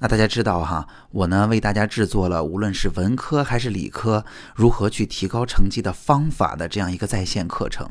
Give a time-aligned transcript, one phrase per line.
[0.00, 7.88] 那大家知道哈，我呢为大家制作了无论是文科还是理科如何去提高成绩的方法的这样一个在线课程。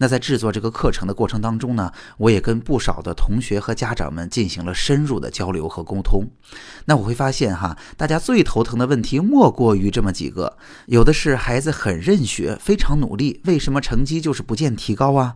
[0.00, 6.24] 那在制作这个课程的过程当中呢，我也跟不少的同学和家长们进行了深入的交流和沟通。
[6.84, 10.56] 那我会发现哈，大家最头疼的问题莫过于这么几个：
[10.86, 15.34] 有的是孩子很认学，非常努力，为什么成绩就是不见提高啊？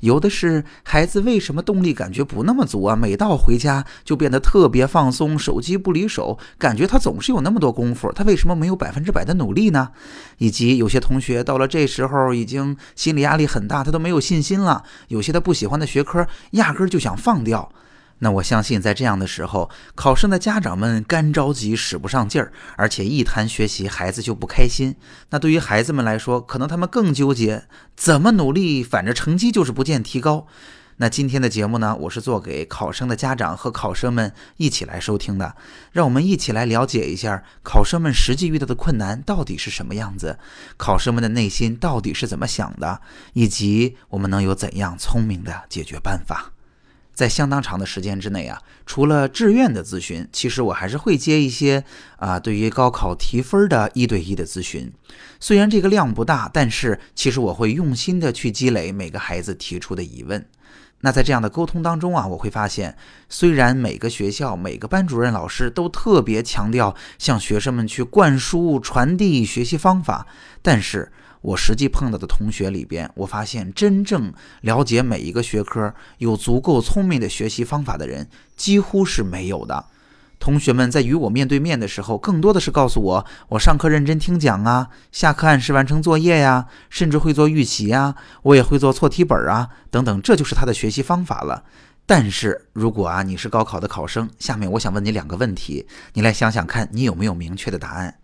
[0.00, 2.96] 有的是孩子为什么动力感觉不那么足啊？
[2.96, 9.90] 每到回家就变得特别放松，手机不离手，感觉他总是有那么多功夫，他为什么没有百分之百的努力呢？
[10.38, 14.84] 以及有些同学到了这时候已经心理压力很大，他都没有信心了。
[15.08, 17.72] 有些他不喜欢的学科，压根儿就想放掉。
[18.20, 24.94] 那我相信，在这样的时候，考生的家长们干着急，使不上劲儿，而且一谈学习，孩子就不开心。
[25.30, 27.64] 那对于孩子们来说，可能他们更纠结，
[27.96, 30.46] 怎么努力，反正成绩就是不见提高。
[31.00, 35.56] 那今天的节目呢，我是做给考生的家长和考生们一起来收听的，
[35.92, 40.38] 让我们一起来了解一下考生们实际遇到的困难到底是什么样子，
[40.76, 43.00] 考生们的内心到底是怎么想的，
[43.32, 46.52] 以及我们能有怎样聪明的解决办法。
[47.14, 51.82] 在相当长的时间之内啊，除了志愿的咨询，其实我还是会接一些
[52.18, 54.92] 啊，对于高考提分的一对一的咨询。
[55.38, 60.44] 虽然这个量不大，但是其实我会用心的去积累每个孩子提出的疑问。
[61.00, 62.96] 那在这样的沟通当中啊，我会发现，
[63.28, 70.26] 虽然每个学校每个班主任老师都特别强调向学生们去灌输传递学习方法，
[70.62, 71.12] 但是。
[71.42, 74.30] 我实际碰到的同学里边，我发现真正
[74.60, 79.86] 了解每一个学科、有足够聪明的学习方法的人几乎是没有的。
[80.40, 91.64] 同学们在与我面对面的时候，更多的是告诉我：我上课认真听讲啊，下课按时完成作业呀，甚至会做预习啊，我也会做错题本啊，等等，这就是他的学习方法了。
[92.06, 98.16] 但是如果啊你是高考的考生，下面我想问你两个问题，你来想想看，你有没有明确的答案？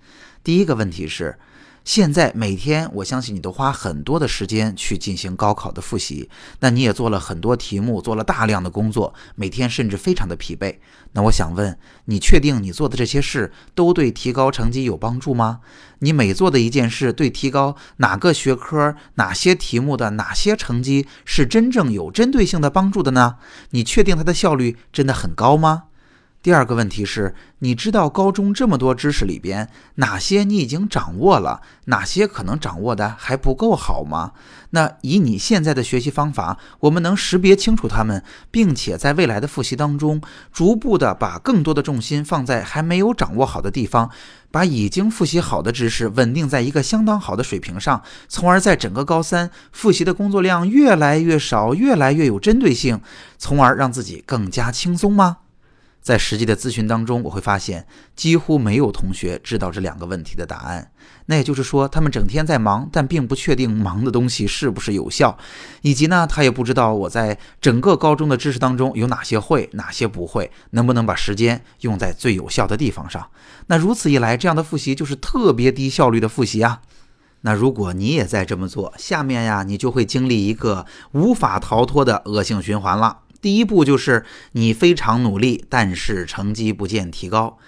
[0.43, 1.39] 第一个问题是。
[1.87, 10.79] 现在每天，我相信你都花很多的时间去进行高考的复习，那你也做了很多题目，做了大量的工作，每天甚至非常的疲惫。
[11.13, 15.61] 那我想问你，确定你做的这些事都对提高成绩有帮助吗？
[16.01, 23.37] 你每做的一件事，对提高哪个学科、哪些题目的哪些成绩是真正有针对性的帮助的呢？
[23.71, 25.85] 你确定它的效率真的很高吗？
[26.47, 34.31] 第二个问题是，你知道高中这么多知识里边，哪些你已经掌握了，哪些可能掌握的还不够好吗？
[34.71, 44.09] 那以你现在的学习方法，我们能识别清楚它们，并且在未来的复习当中，逐步的把更多的重心放在还没有掌握好的地方，
[44.53, 53.01] 把已经复习好的知识稳定在一个相当好的水平上，从而在整个高三复习的工作量越来越少，越来越有针对性，
[53.37, 55.39] 从而让自己更加轻松吗？
[56.07, 57.85] 在实际的咨询当中，我会发现
[58.15, 60.93] 几乎没有同学知道这两个问题的答案。
[61.25, 65.37] 那也就是说，他们整天在忙，但并不确定忙的东西是不是有效，
[65.83, 73.29] 以及呢，他也不知道我在整个高中的知识当中有哪些会，哪些不会，能不能把时间用在最有效的地方上。
[73.67, 76.83] 那如此一来，这样的复习就是特别低效率的复习啊。
[77.41, 83.23] 那如果你也在这么做，下面呀，你就会经历一个无法逃脱的恶性循环了。
[83.47, 84.25] 第一步就是
[84.55, 87.59] 你非常努力，但是成绩不见提高，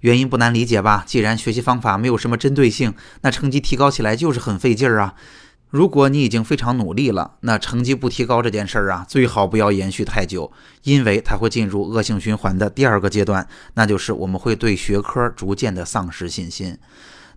[0.00, 1.04] 原因不难理解吧？
[1.06, 5.14] 既然学习方法没有什么针对性，那成绩提高起来就是很费劲儿啊。
[5.70, 10.50] 如果你已经非常努力了，那成绩不提高这件事儿啊，最好不要延续太久，
[10.82, 16.76] 因为它会进入恶性循环的第二个阶段，那就是我们会对学科逐渐的丧失信心。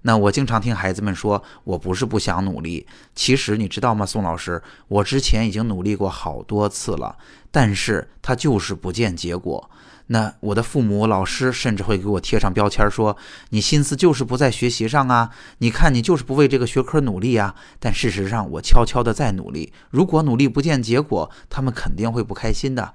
[0.03, 7.15] 那我经常听孩子们说，我不是不想努力，其实你知道吗，宋老师，我之前已经努力过好多次了，
[7.51, 9.69] 但是他就是不见结果。
[10.07, 13.15] 那我的父母、老师甚至会给我贴上标签，说
[13.51, 17.55] 你心思就是不在学习上啊，你看你就是不为这个学科努力啊。
[17.79, 19.71] 但事实上，我悄悄的在努力。
[19.89, 22.93] 如果努力不见结果，他们肯定会不开心的。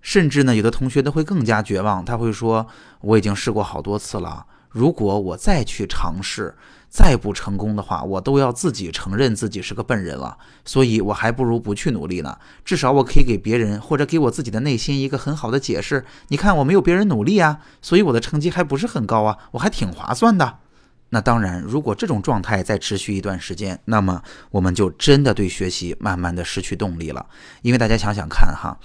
[0.00, 2.66] 甚至呢，有的同学都会更加绝望，他会说
[3.00, 4.46] 我已经试过好多次了。
[4.76, 6.54] 如果我再去尝试，
[6.90, 10.36] 再不成功的话，我都要自己承认自己是个笨人了。
[10.66, 12.36] 所以我还不如不去努力呢。
[12.62, 16.04] 至少我可以给别人或者给我自己的内心一个很好的解释。
[16.28, 20.58] 你看，我没有别人努力啊，所以我的成绩还不是很高啊，我还挺划算的。
[21.16, 27.24] 那当然，如果这种状态再持续一段时间，那么我们就真的对学习慢慢的失去动力了。
[27.62, 28.76] 因为大家想想看哈，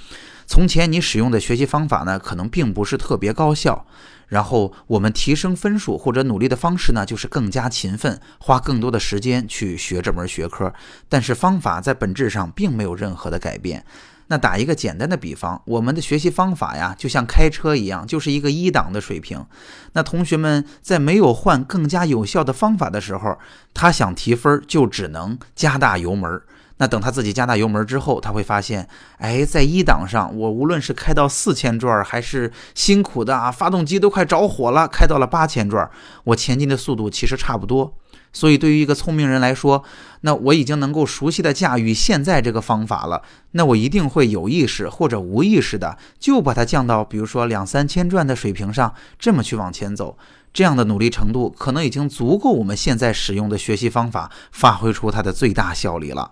[0.47, 3.85] 从前你使用的学习方法呢，可能并不是特别高效。
[4.29, 10.73] 然后我们提升分数或者努力的方式呢，就是更加勤奋，花更多的时间去学这门学科。
[11.09, 13.83] 但是方法在本质上并没有任何的改变。
[14.31, 19.45] 那打一个简单的比方，我们的学习方法呀，就像开车一样，就是一个一档的水平。
[19.91, 23.37] 那同学们在没有换更加有效的方法的时候，
[23.73, 26.41] 他想提分就只能加大油门。
[26.77, 28.87] 那等他自己加大油门之后，他会发现，
[29.17, 35.91] 哎，在一档上，我无论是开到四千转，还是辛苦的啊，发动机都快着火了，开到了八千转，
[36.23, 37.93] 我前进的速度其实差不多。
[38.33, 39.83] 所以，对于一个聪明人来说，
[40.21, 50.17] 那我已经能够熟悉的驾驭现在这个方法了，那我一定会有意识或者无意识的就把它降到，比如说两三千转的水平上，这么去往前走。
[50.53, 56.31] 这样的努力程度，可能已经足够我们现在使用的学习方法发挥出它的最大效力了。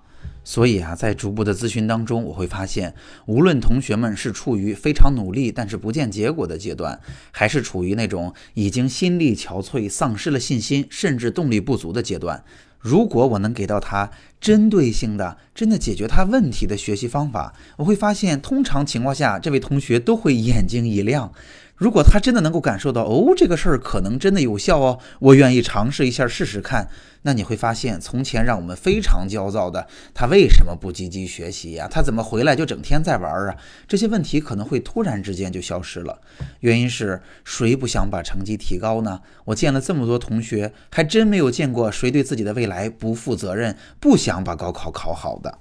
[0.50, 2.96] 所以啊，在逐步的咨询当中，我会发现，
[3.28, 7.00] 无论同学们是处于非常努力但是不见结果的阶段，
[7.30, 12.44] 还是处于那种已经心力憔悴、丧失了信心，甚至动力不足的阶段，
[12.80, 14.10] 如果我能给到他
[14.40, 21.32] 针对性的、真的解决他问题的学习方法，我会发现，通常情况下，这位同学都会眼睛一亮。
[21.76, 26.90] 如果他真的能够感受到，哦，这个事儿可能真的有效哦，我愿意尝试一下试试看。
[27.22, 31.88] 那你会发现，从前让我们非常焦躁的他为什么不积极学习呀？
[31.90, 33.56] 他怎么回来就整天在玩啊？
[33.88, 36.20] 这些问题可能会突然之间就消失了。
[36.60, 39.22] 原因是谁不想把成绩提高呢？
[39.46, 45.58] 我见了这么多同学，还真没有见过谁对自己的未来来不负责任、不想把高考考好的。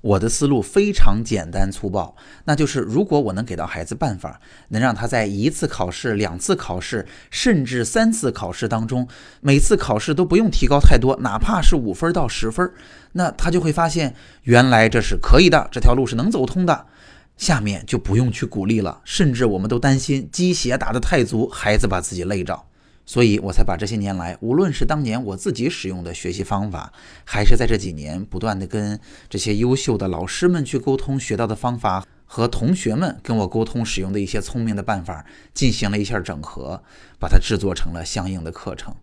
[0.00, 2.14] 我的思路非常简单粗暴，
[2.44, 9.08] 那就是如果我能给到孩子办法，能让他在一次考试、两次考试，甚至三次考试当中，
[9.40, 12.70] 每次考试都不用提高太多，哪怕是五分到十分，
[13.12, 14.14] 那他就会发现
[14.44, 16.86] 原来这是可以的，这条路是能走通的。
[17.36, 22.67] 下面就不用去鼓励了，甚至我们都担心鸡血打得太足，孩子把自己累着。
[23.08, 26.92] 所以我才把这些年来，无论是当年我自己使用的学习方法，
[27.24, 29.00] 还是在这几年不断的跟
[29.30, 35.24] 这些优秀的老师们去沟通学到的方法，和同学们跟我沟通使用的一些聪明的办法，
[35.54, 36.82] 进行了一下整合，
[37.18, 38.94] 把它制作成了相应的课程。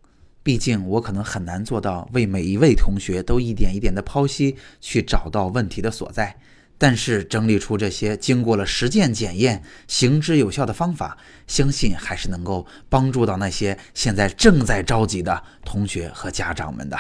[0.44, 6.38] 毕竟我可能很难做到为每一位同学都一点一点的剖析，去找到问题的所在。
[6.78, 11.18] 但是整理出这些经过了实践检验、行之有效的方法，
[11.48, 16.98] 相信还是能够帮助到那些现在正在着急的同学和家长们的。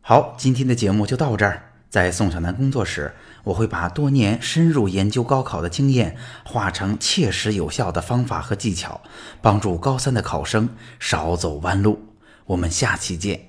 [0.00, 1.62] 好，今天的节目就到这儿。
[1.88, 3.12] 在宋小南工作室，
[3.42, 9.00] 我会把多年深入研究高考的经验，化成切实有效的方法和技巧，
[9.42, 10.68] 帮助高三的考生
[11.00, 12.00] 少走弯路。
[12.46, 13.48] 我们下期见。